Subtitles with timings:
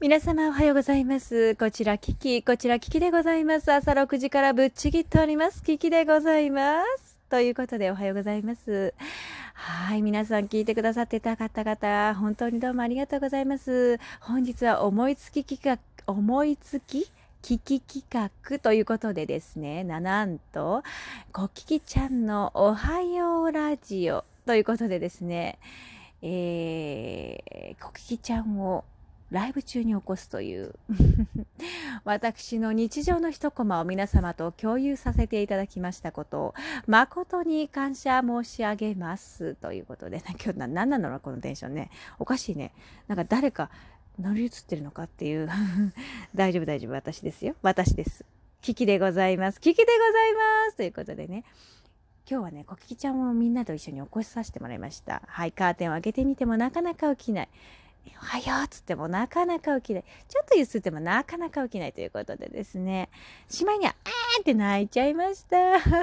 [0.00, 1.56] 皆様おはようございます。
[1.56, 3.72] こちらキキ、こちらキキでございます。
[3.72, 5.60] 朝6時からぶっちぎっております。
[5.64, 7.16] キキでございます。
[7.28, 8.94] ということでおはようございます。
[9.54, 13.98] はい、皆さん聞いてくださってた方々、本当にどうもありがとうございます。
[14.20, 17.10] 本日は思いつき企画、思いつき
[17.42, 20.84] キキ企画ということでですね、ななんと、
[21.32, 25.58] コキキちゃんのおはようラジオということでですね、
[26.22, 28.84] えー、コキキちゃんを
[29.30, 30.74] ライブ中に起こすという。
[32.04, 36.54] 私の日常の一コマを皆様と共有させていただきましたことを
[36.86, 41.90] 誠に感謝申し上げますということで、 今日何なのこのテンションね。
[42.18, 42.72] おかしいね。
[43.06, 43.70] なんか誰か
[44.18, 45.48] 乗り移ってるのかっていう。
[46.34, 46.92] 大丈夫大丈夫。
[46.92, 47.54] 私ですよ。
[47.62, 48.24] 私です。
[48.62, 49.60] キキでございます。
[49.60, 51.44] キキでございますということでね。
[52.30, 55.22] 今日はね、コキキちゃんをみんなと一緒に起こしさせてもらいました。
[55.26, 57.48] はい、カーテンを開けてみてもなかなか起きない。
[58.20, 60.04] おはようっつってもなかなか起きない。
[60.28, 63.10] ちょっとゆすってもなかなか起きないということでですね、
[63.48, 65.56] しまいには、あーって泣いちゃいました。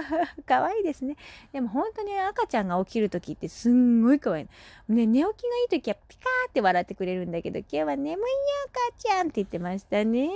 [0.46, 1.18] 可愛いですね。
[1.52, 4.48] でも本当に赤ちゃんが起きるときってすんごい可愛い。
[4.88, 8.20] ね、寝起きがいいときはピカーって笑ってくれるんだけど、今日は眠いよ
[8.92, 10.30] 赤ちゃんって言ってましたね。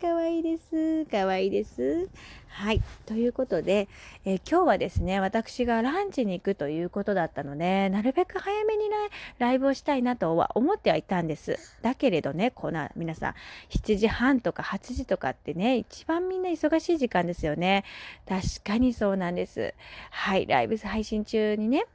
[0.00, 1.06] 可愛いです。
[1.06, 2.08] 可愛いです。
[2.46, 2.80] はい。
[3.04, 3.88] ということで、
[4.24, 8.94] えー今日はですね、私がランチに行くということだったので、なるべく早めにね、
[9.40, 11.58] ライブをしたいなとは思ってはいたんです。
[11.82, 13.34] だけれどね、この皆さん、
[13.70, 17.84] 7時半とか8時とかってね、一番みんな忙しい時間ですよね。
[18.28, 19.74] 確かにそうなんです。
[20.10, 21.86] はい、ライブ配信中にね、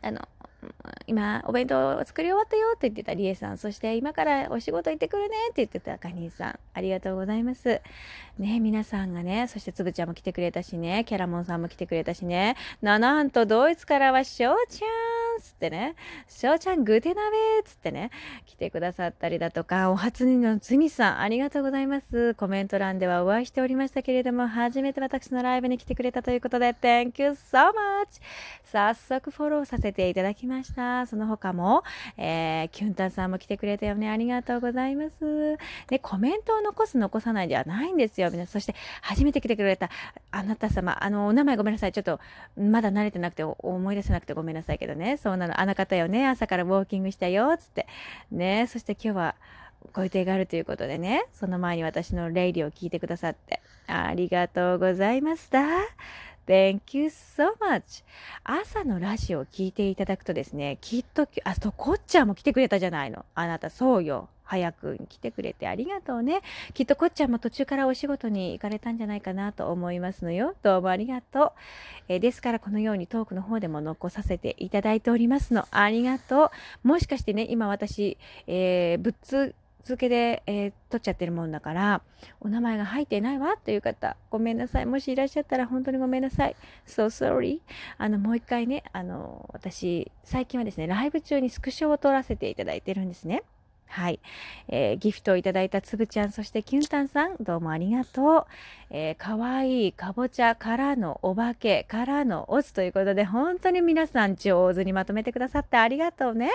[0.00, 0.26] あの、
[1.06, 7.80] 今、お弁当を作り終わったよって言ってたりえさん、そして今からお仕事行ってくるねって言ってたかにさん、ありがとうございます。
[8.38, 14.88] ね、皆さんがね、そしてつぶちゃんも来てくれたしね、キャラモンさんも来てくれたしね、な、なんとドイツからはしょうちゃん
[15.40, 15.94] つってね、
[16.28, 18.10] しょうちゃんグテナベつってね、
[18.46, 22.34] 来てくださったりだとか、お初にのつみさん、ありがとうございます。
[22.34, 28.20] コメント欄ではお会いしておりましたけれども、初めて私のライブに来てくれたということで、Thank you so much!
[28.64, 31.06] 早速フォローさせていただきました。
[31.06, 31.84] その他も、
[32.16, 34.10] えー、キュンタンさんも来てくれたよね。
[34.10, 35.56] ありがとうございます。
[35.88, 38.30] で、コメントを残す残さないではないんですよ。
[38.30, 39.90] 皆さん、そして初めて来てくれた
[40.30, 41.92] あなた様、あの、お名前ごめんなさい。
[41.92, 42.20] ちょっと、
[42.56, 45.16] まだ慣れてなくて思い出せなくてごめんなさいけどね。
[45.24, 45.58] そうなの。
[45.58, 46.28] あの方よね。
[46.28, 47.56] 朝からウォーキングしたよ。
[47.56, 47.86] つって。
[48.30, 48.66] ね。
[48.68, 49.34] そして今日は、
[49.94, 55.60] ご予定があるということでね、その前に私のレイリーを聞いてくださって、ありがとうございました。
[56.46, 58.04] Thank you so much.
[58.44, 63.24] 朝のラジオを聞いていただくとですね、きっと、あそ、こっちゃんも来てくれたじゃないの。
[63.34, 64.28] あなた、そうよ。
[64.44, 66.42] 早く来てくれてありがとうね。
[66.74, 70.54] きっとこっちゃんも途中からお仕事に行かれたんじゃないかなと思いますのよ。
[70.62, 71.52] どうもありがとう。
[72.08, 75.66] えですからこのようにトークの方でも残させていただいておりますの。
[75.70, 76.52] ありがと
[76.84, 76.88] う。
[76.88, 82.02] もしかしてね、今私、えーぶっつ続けで、えー取っちゃってるもんだから、
[82.40, 83.56] お名前が入ってないわ？
[83.56, 84.86] という方、ごめんなさい。
[84.86, 86.56] もしいらっしゃったら本当にごめんなさい。
[86.86, 87.60] so sorry.
[87.98, 93.42] あの、もう一回ね、あの、私、最近はですね、ライブ中にスクショを撮らせていただいてるんですね。
[93.94, 94.18] はい。
[94.66, 98.46] えーギフトをいただいたつぶちゃん、そしてきゅんたんさん、どうもありがとう。
[98.90, 106.50] えー、かわいいかぼちゃからのお化けからのオツということで、本当に皆さん上手にまとめてくださってありがとうね。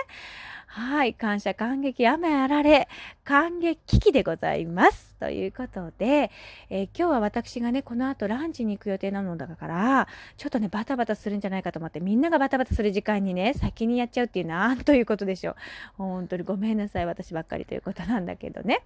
[0.72, 1.14] はい。
[1.14, 2.86] 感謝、感激、雨あられ、
[3.24, 5.16] 感激危機でございます。
[5.18, 6.30] ということで、
[6.70, 15.54] えー今日は私がね、この後ランチに行く予定なのだから、ちょっとね、バタバタするんじゃないかと思って、みんながバタバタする時間にね、先にやっちゃうっていうなん ということでしょう。
[15.98, 18.80] 本当にごめんなさい、私ばっかりということなんだけどね。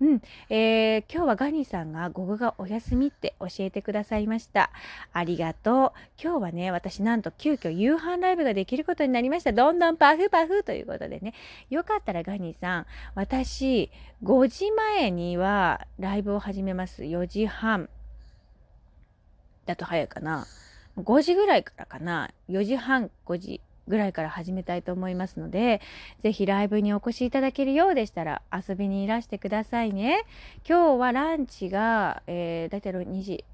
[0.00, 0.22] うん。
[0.50, 4.70] えー今日はガニーさんが午後がお休みって教えてくださいました。
[5.12, 5.98] ありがとう。
[6.22, 9.52] 今日はね、私なんと急遽夕飯ライブができることになりました。
[9.52, 11.27] どんどんパフパフということでね。
[11.70, 13.90] よかったらガニーさん、私、
[14.22, 17.02] 5時前にはライブを始めます。
[17.02, 17.88] 4時半。
[19.66, 20.46] だと早いかな。
[20.96, 22.30] 5時ぐらいからかな。
[22.48, 25.80] 4時半、5時ぐらいから始めたいと思いますので、
[26.22, 30.24] ぜひライブにお越しいただけるようでしたら遊びにいらしてくださいね。
[30.68, 33.44] 今日はランチが、えー、だいたい2時、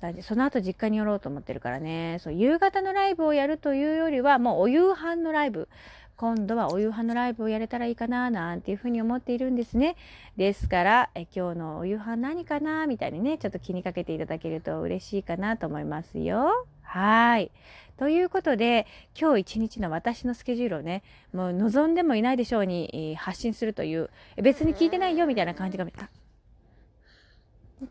[0.00, 5.68] 3時、その後実家に寄ろうと思ってるからね、そう、夕方のライブをやるというよりは、もうお夕飯のライブ、
[6.16, 9.96] 今度はお夕飯のライブをやれたらいいかな、なんていうふうに思っているんですね。
[10.36, 16.66] ですから、え今日のお夕飯何かな、みたいにね、ちょっと気にかけていただけると嬉しいかなと思いますよ。
[16.82, 17.50] はい。
[17.96, 18.86] ということで、
[19.18, 21.02] 今日一日の私のスケジュールをね、
[21.32, 26.08] もう望んでもいないでしょうに発信するという、別に聞いてないよみたいな感じが、あ、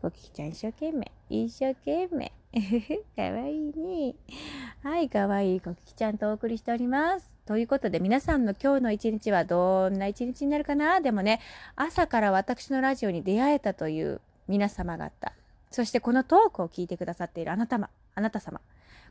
[0.00, 2.32] コキキちゃん一生懸命、一生懸命。
[3.16, 4.14] かわいいね。
[4.82, 7.28] はい、かわいいコキちゃんとお送りしております。
[7.46, 11.00] ということで皆さんの今日の一日はどんな一日になるかな？
[11.00, 11.40] でもね、
[11.74, 15.32] 朝から私のラジオに出会えたという皆様方、
[15.70, 18.60] そしてこのトークを聞いてくださっているあなたま、あなた様、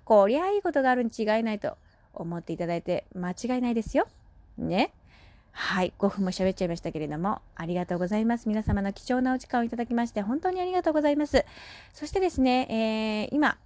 [0.05, 1.77] こりゃいいことがあるに違いないと
[2.13, 4.07] 思っていただいて間違いないですよ。
[4.57, 4.93] ね。
[5.53, 8.49] はい、5分も喋っちゃいましたけれども、ありがとうございます。
[8.49, 11.45] 皆様の貴重なお時間をいただきまして、本当にありがとうございます。
[11.93, 13.57] そしてですね、えー、今、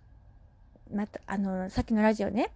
[0.94, 2.52] また、あの、さっきのラジオね、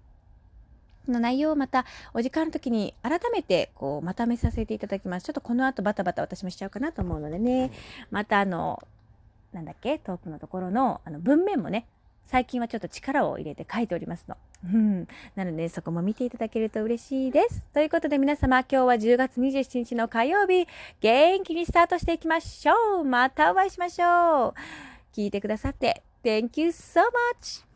[1.07, 5.25] の内容をまたお時間の時に改めてこうまとめさせていただきます。
[5.25, 7.71] ちょっとこの後バタバタ私もしちゃうかなと思うのでね、
[8.11, 8.85] またあの、
[9.53, 11.87] なんだっけ、トークのところのあの文面もね、
[12.25, 14.37] 最近はちょっと力を入れて書いておりますの。
[14.63, 15.07] うん。
[15.35, 17.65] なので、そこも見ていただけると嬉しいです。
[17.73, 20.67] ということで皆様、今日は10月27日の火曜日、
[20.99, 23.03] 元気にスタートしていきましょう。
[23.03, 24.53] またお会いしましょう。
[25.13, 27.01] 聞いてくださって、Thank you so
[27.39, 27.70] much!